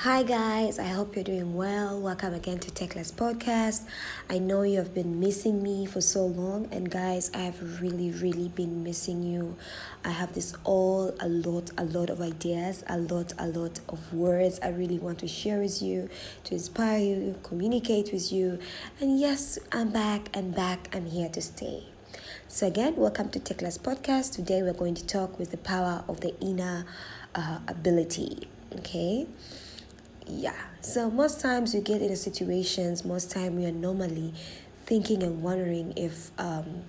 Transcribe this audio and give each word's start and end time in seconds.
Hi, 0.00 0.24
guys. 0.24 0.78
I 0.78 0.88
hope 0.88 1.14
you're 1.14 1.24
doing 1.24 1.54
well. 1.54 1.98
Welcome 1.98 2.34
again 2.34 2.58
to 2.58 2.70
Techless 2.70 3.10
Podcast. 3.10 3.88
I 4.28 4.36
know 4.36 4.60
you 4.60 4.76
have 4.76 4.92
been 4.92 5.18
missing 5.18 5.62
me 5.62 5.86
for 5.86 6.02
so 6.02 6.26
long, 6.26 6.68
and 6.70 6.90
guys, 6.90 7.30
I 7.32 7.38
have 7.38 7.80
really, 7.80 8.10
really 8.10 8.48
been 8.48 8.84
missing 8.84 9.22
you. 9.22 9.56
I 10.04 10.10
have 10.10 10.34
this 10.34 10.52
all 10.64 11.16
a 11.18 11.26
lot, 11.30 11.70
a 11.78 11.84
lot 11.84 12.10
of 12.10 12.20
ideas, 12.20 12.84
a 12.88 12.98
lot, 12.98 13.32
a 13.38 13.46
lot 13.46 13.80
of 13.88 14.12
words 14.12 14.60
I 14.62 14.68
really 14.68 14.98
want 14.98 15.20
to 15.20 15.28
share 15.28 15.60
with 15.60 15.80
you, 15.80 16.10
to 16.44 16.52
inspire 16.52 16.98
you, 16.98 17.36
communicate 17.42 18.12
with 18.12 18.30
you. 18.30 18.58
And 19.00 19.18
yes, 19.18 19.58
I'm 19.72 19.92
back 19.92 20.28
and 20.34 20.54
back. 20.54 20.94
I'm 20.94 21.06
here 21.06 21.30
to 21.30 21.40
stay. 21.40 21.84
So, 22.48 22.66
again, 22.66 22.96
welcome 22.96 23.30
to 23.30 23.40
Techless 23.40 23.78
Podcast. 23.78 24.34
Today, 24.34 24.62
we're 24.62 24.74
going 24.74 24.94
to 24.96 25.06
talk 25.06 25.38
with 25.38 25.52
the 25.52 25.56
power 25.56 26.04
of 26.06 26.20
the 26.20 26.38
inner 26.38 26.84
uh, 27.34 27.60
ability. 27.66 28.46
Okay 28.74 29.26
yeah. 30.26 30.54
So 30.80 31.10
most 31.10 31.40
times 31.40 31.74
we 31.74 31.80
get 31.80 32.02
into 32.02 32.16
situations 32.16 33.04
most 33.04 33.30
time 33.30 33.56
we 33.56 33.66
are 33.66 33.72
normally 33.72 34.34
thinking 34.84 35.22
and 35.22 35.42
wondering 35.42 35.92
if 35.96 36.30
um, 36.38 36.82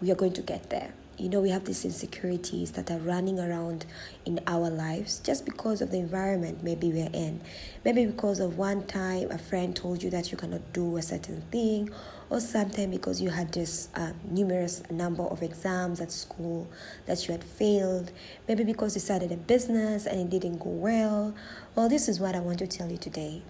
we 0.00 0.10
are 0.10 0.16
going 0.16 0.32
to 0.34 0.42
get 0.42 0.70
there 0.70 0.92
you 1.16 1.28
know 1.28 1.40
we 1.40 1.50
have 1.50 1.64
these 1.64 1.84
insecurities 1.84 2.72
that 2.72 2.90
are 2.90 2.98
running 2.98 3.38
around 3.38 3.86
in 4.24 4.40
our 4.46 4.68
lives 4.68 5.20
just 5.20 5.44
because 5.44 5.80
of 5.80 5.90
the 5.90 5.98
environment 5.98 6.62
maybe 6.62 6.90
we're 6.90 7.10
in. 7.12 7.40
Maybe 7.84 8.06
because 8.06 8.40
of 8.40 8.58
one 8.58 8.86
time 8.86 9.30
a 9.30 9.38
friend 9.38 9.74
told 9.74 10.02
you 10.02 10.10
that 10.10 10.32
you 10.32 10.38
cannot 10.38 10.72
do 10.72 10.96
a 10.96 11.02
certain 11.02 11.42
thing 11.52 11.90
or 12.30 12.40
sometimes 12.40 12.96
because 12.96 13.20
you 13.20 13.30
had 13.30 13.52
this 13.52 13.88
uh, 13.94 14.12
numerous 14.28 14.82
number 14.90 15.22
of 15.22 15.42
exams 15.42 16.00
at 16.00 16.10
school 16.10 16.66
that 17.06 17.26
you 17.26 17.32
had 17.32 17.44
failed. 17.44 18.10
Maybe 18.48 18.64
because 18.64 18.94
you 18.94 19.00
started 19.00 19.30
a 19.30 19.36
business 19.36 20.06
and 20.06 20.20
it 20.20 20.30
didn't 20.30 20.58
go 20.58 20.70
well. 20.70 21.34
Well 21.74 21.88
this 21.88 22.08
is 22.08 22.18
what 22.18 22.34
i 22.34 22.40
want 22.40 22.58
to 22.58 22.66
tell 22.66 22.90
you 22.90 22.98
today. 22.98 23.42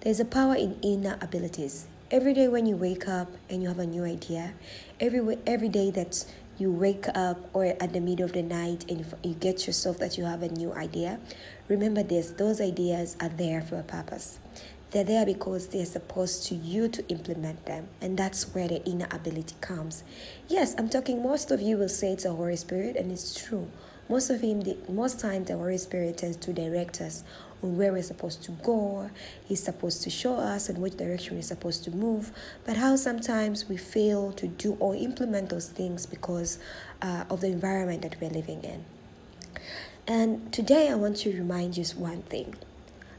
There's 0.00 0.20
a 0.20 0.24
power 0.24 0.54
in 0.54 0.78
inner 0.82 1.18
abilities. 1.20 1.86
Every 2.10 2.34
day 2.34 2.48
when 2.48 2.66
you 2.66 2.76
wake 2.76 3.06
up 3.06 3.28
and 3.48 3.62
you 3.62 3.68
have 3.68 3.78
a 3.78 3.86
new 3.86 4.04
idea 4.04 4.54
every 5.00 5.38
every 5.46 5.68
day 5.68 5.90
that 5.90 6.24
you 6.60 6.70
wake 6.70 7.06
up 7.14 7.38
or 7.52 7.64
at 7.64 7.92
the 7.92 8.00
middle 8.00 8.24
of 8.24 8.32
the 8.32 8.42
night 8.42 8.84
and 8.88 9.04
you 9.22 9.34
get 9.34 9.66
yourself 9.66 9.98
that 9.98 10.18
you 10.18 10.24
have 10.24 10.42
a 10.42 10.48
new 10.48 10.72
idea, 10.72 11.18
remember 11.68 12.02
this 12.02 12.30
those 12.30 12.60
ideas 12.60 13.16
are 13.20 13.28
there 13.28 13.60
for 13.62 13.78
a 13.78 13.82
purpose. 13.82 14.38
They're 14.90 15.04
there 15.04 15.24
because 15.24 15.68
they're 15.68 15.86
supposed 15.86 16.46
to 16.46 16.56
you 16.56 16.88
to 16.88 17.08
implement 17.08 17.64
them, 17.66 17.86
and 18.00 18.18
that's 18.18 18.52
where 18.54 18.66
the 18.66 18.84
inner 18.84 19.06
ability 19.12 19.54
comes. 19.60 20.02
Yes, 20.48 20.74
I'm 20.76 20.88
talking. 20.88 21.22
Most 21.22 21.52
of 21.52 21.60
you 21.60 21.76
will 21.78 21.88
say 21.88 22.12
it's 22.12 22.24
a 22.24 22.32
Holy 22.32 22.56
Spirit, 22.56 22.96
and 22.96 23.12
it's 23.12 23.32
true. 23.32 23.68
Most 24.10 24.28
of 24.28 24.40
him, 24.40 24.64
most 24.88 25.20
times, 25.20 25.46
the 25.46 25.56
Holy 25.56 25.78
Spirit 25.78 26.18
tends 26.18 26.36
to 26.38 26.52
direct 26.52 27.00
us 27.00 27.22
on 27.62 27.76
where 27.76 27.92
we're 27.92 28.02
supposed 28.02 28.42
to 28.42 28.50
go. 28.50 29.08
He's 29.46 29.62
supposed 29.62 30.02
to 30.02 30.10
show 30.10 30.34
us 30.34 30.68
in 30.68 30.80
which 30.80 30.96
direction 30.96 31.36
we're 31.36 31.42
supposed 31.42 31.84
to 31.84 31.92
move. 31.92 32.32
But 32.66 32.76
how 32.76 32.96
sometimes 32.96 33.68
we 33.68 33.76
fail 33.76 34.32
to 34.32 34.48
do 34.48 34.76
or 34.80 34.96
implement 34.96 35.50
those 35.50 35.68
things 35.68 36.06
because 36.06 36.58
uh, 37.00 37.22
of 37.30 37.40
the 37.40 37.46
environment 37.46 38.02
that 38.02 38.20
we're 38.20 38.30
living 38.30 38.64
in. 38.64 38.84
And 40.08 40.52
today, 40.52 40.90
I 40.90 40.96
want 40.96 41.18
to 41.18 41.32
remind 41.32 41.76
you 41.76 41.84
one 41.96 42.22
thing. 42.22 42.56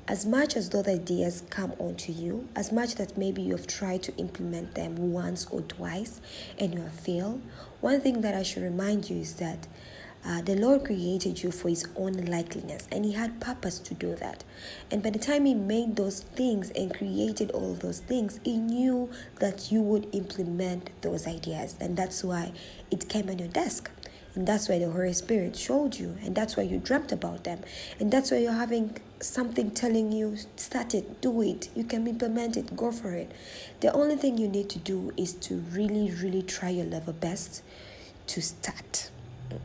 As 0.10 0.26
much 0.26 0.58
as 0.58 0.72
those 0.72 0.90
ideas 0.90 1.44
come 1.50 1.72
onto 1.80 2.12
you, 2.12 2.50
as 2.54 2.74
much 2.74 2.96
that 2.96 3.18
maybe 3.18 3.42
you 3.42 3.56
have 3.56 3.66
tried 3.66 4.04
to 4.04 4.16
implement 4.18 4.76
them 4.76 5.14
once 5.14 5.46
or 5.46 5.62
twice 5.62 6.20
and 6.60 6.74
you 6.74 6.82
have 6.82 7.00
failed, 7.00 7.42
one 7.80 8.02
thing 8.02 8.20
that 8.20 8.36
I 8.36 8.44
should 8.44 8.64
remind 8.64 9.10
you 9.10 9.22
is 9.22 9.36
that 9.36 9.68
uh, 10.24 10.42
the 10.42 10.56
Lord 10.56 10.86
created 10.86 11.42
you 11.42 11.52
for 11.52 11.70
His 11.70 11.88
own 11.96 12.14
likeness, 12.26 12.88
and 12.92 13.04
He 13.04 13.14
had 13.14 13.40
purpose 13.40 13.80
to 13.80 13.94
do 13.94 14.16
that. 14.16 14.44
And 14.92 15.02
by 15.02 15.10
the 15.10 15.20
time 15.20 15.46
He 15.46 15.54
made 15.54 15.96
those 15.96 16.22
things 16.22 16.70
and 16.72 16.96
created 16.96 17.52
all 17.52 17.74
those 17.74 18.00
things, 18.00 18.40
He 18.44 18.58
knew 18.58 19.10
that 19.40 19.72
you 19.72 19.82
would 19.82 20.08
implement 20.14 20.90
those 21.02 21.26
ideas, 21.28 21.76
and 21.80 21.98
that's 21.98 22.24
why 22.24 22.54
it 22.92 23.10
came 23.10 23.30
on 23.30 23.40
your 23.40 23.48
desk. 23.48 23.90
And 24.34 24.48
that's 24.48 24.70
why 24.70 24.80
the 24.80 24.90
Holy 24.90 25.12
Spirit 25.12 25.58
showed 25.58 25.98
you, 25.98 26.16
and 26.24 26.34
that's 26.34 26.56
why 26.56 26.64
you 26.64 26.78
dreamt 26.78 27.12
about 27.12 27.44
them, 27.44 27.60
and 28.00 28.10
that's 28.10 28.32
why 28.32 28.38
you're 28.38 28.54
having 28.54 28.98
something 29.20 29.72
telling 29.72 30.12
you, 30.12 30.38
start 30.56 30.94
it, 30.94 31.20
do 31.20 31.42
it, 31.42 31.70
you 31.76 31.84
can 31.84 32.08
implement 32.08 32.56
it, 32.56 32.76
go 32.76 32.92
for 32.92 33.12
it. 33.12 33.32
The 33.82 33.92
only 33.92 34.16
thing 34.16 34.38
you 34.38 34.48
need 34.48 34.70
to 34.70 34.80
do 34.80 35.12
is 35.18 35.34
to 35.34 35.56
really, 35.72 36.12
really 36.12 36.44
try 36.44 36.70
your 36.70 36.86
level 36.86 37.14
best 37.14 37.62
to 38.28 38.42
start 38.42 39.10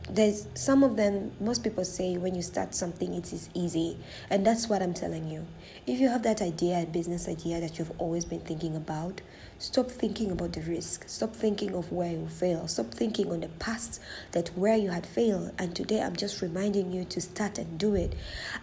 there's 0.09 0.47
some 0.53 0.83
of 0.83 0.95
them 0.95 1.31
most 1.39 1.63
people 1.63 1.83
say 1.85 2.17
when 2.17 2.35
you 2.35 2.41
start 2.41 2.73
something 2.73 3.13
it 3.13 3.31
is 3.33 3.49
easy. 3.53 3.97
And 4.29 4.45
that's 4.45 4.67
what 4.67 4.81
i'm 4.81 4.93
telling 4.93 5.27
you. 5.27 5.45
If 5.85 5.99
you 5.99 6.09
have 6.09 6.23
that 6.23 6.41
idea 6.41 6.81
a 6.81 6.85
business 6.85 7.27
idea 7.27 7.59
that 7.59 7.77
you've 7.77 7.91
always 7.99 8.25
been 8.25 8.41
thinking 8.41 8.75
about 8.75 9.21
stop 9.59 9.89
thinking 9.89 10.31
about 10.31 10.53
the 10.53 10.61
risk. 10.61 11.07
Stop 11.07 11.35
thinking 11.35 11.73
of 11.73 11.91
where 11.91 12.11
you 12.11 12.27
fail. 12.27 12.67
Stop 12.67 12.87
thinking 12.87 13.31
on 13.31 13.41
the 13.41 13.47
past 13.47 13.99
that 14.31 14.49
where 14.49 14.75
you 14.75 14.89
had 14.89 15.05
failed. 15.05 15.51
And 15.57 15.75
today 15.75 16.01
i'm 16.01 16.15
just 16.15 16.41
reminding 16.41 16.91
you 16.91 17.05
to 17.05 17.21
start 17.21 17.57
and 17.57 17.77
do 17.77 17.95
it. 17.95 18.13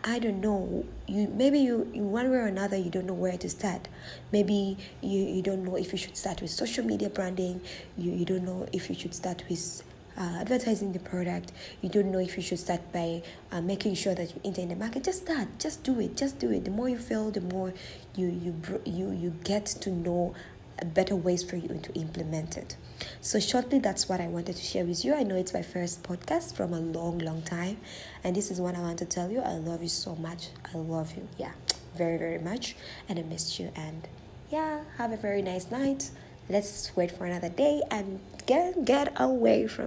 I 0.03 0.19
don't 0.19 0.41
know. 0.41 0.85
You 1.07 1.29
maybe 1.29 1.59
you 1.59 1.91
in 1.95 2.11
one 2.11 2.31
way 2.31 2.37
or 2.37 2.47
another 2.47 2.77
you 2.77 2.91
don't 2.91 3.07
know 3.07 3.15
where 3.15 3.37
to 3.37 3.49
start. 3.49 3.89
Maybe 4.33 4.77
you, 5.01 5.21
you 5.21 5.43
don't 5.43 5.65
know 5.65 5.77
if 5.77 5.93
you 5.93 5.99
should 5.99 6.17
start 6.17 6.41
with 6.41 6.51
social 6.51 6.85
media 6.85 7.11
branding. 7.11 7.61
You, 7.97 8.13
you 8.13 8.25
don't 8.25 8.45
know 8.45 8.67
if 8.73 8.89
you 8.89 8.95
should 8.95 9.15
start 9.15 9.43
with 9.49 9.83
uh, 10.17 10.39
advertising 10.41 10.93
the 10.93 10.99
product 10.99 11.53
you 11.83 11.89
don't 11.89 12.11
know 12.11 12.19
if 12.19 12.37
you 12.37 12.43
should 12.43 12.59
start 12.59 12.81
by 12.93 13.23
uh, 13.53 13.61
making 13.61 13.95
sure 13.95 14.15
that 14.15 14.35
you 14.35 14.41
enter 14.45 14.61
in 14.61 14.69
the 14.69 14.77
market. 14.77 15.05
Just 15.05 15.25
start. 15.25 15.49
Just 15.59 15.83
do 15.83 16.01
it. 16.01 16.17
Just 16.17 16.39
do 16.39 16.51
it. 16.51 16.65
The 16.65 16.71
more 16.71 16.89
you 16.89 16.99
fail 16.99 17.31
the 17.31 17.41
more 17.41 17.73
you 18.17 18.29
you 18.29 18.81
you 18.85 19.11
you 19.13 19.31
get 19.45 19.67
to 19.67 19.91
know 19.91 20.35
better 20.87 21.15
ways 21.15 21.43
for 21.43 21.57
you 21.57 21.69
to 21.69 21.93
implement 21.95 22.57
it. 22.57 22.77
So 23.21 23.39
shortly 23.39 23.79
that's 23.79 24.09
what 24.09 24.21
i 24.21 24.27
wanted 24.27 24.57
to 24.57 24.63
share 24.63 24.85
with 24.85 25.05
you. 25.05 25.15
I 25.15 25.23
know 25.23 25.37
it's 25.37 25.55
my 25.55 25.63
first 25.63 26.03
podcast 26.03 26.55
from 26.55 26.73
a 26.73 26.81
long 26.81 27.19
long 27.19 27.43
time 27.43 27.79
and 28.23 28.35
this 28.35 28.51
is 28.51 28.61
what 28.61 28.75
i 28.75 28.81
want 28.81 28.99
to 28.99 29.05
tell 29.05 29.31
you. 29.31 29.41
I 29.41 29.53
love 29.53 29.83
you 29.83 29.89
so 29.89 30.17
much. 30.17 30.49
I 30.73 30.79
love 30.79 31.17
you. 31.17 31.29
Yeah. 31.39 31.53
Very 31.97 32.19
very 32.19 32.39
much. 32.39 32.77
And 33.09 33.19
i 33.19 33.23
missed 33.23 33.59
you. 33.59 33.71
And 33.77 34.09
yeah 34.51 34.81
have 34.99 35.13
a 35.13 35.17
very 35.17 35.43
nice 35.43 35.71
night. 35.71 36.11
Let's 36.49 36.95
wait 36.95 37.11
for 37.11 37.25
another 37.25 37.49
day 37.49 37.83
and 37.91 38.21
get 38.47 38.85
get 38.85 39.13
away 39.17 39.67
from 39.67 39.83